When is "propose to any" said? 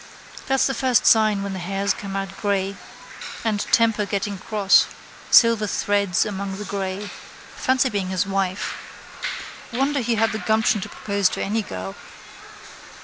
10.89-11.61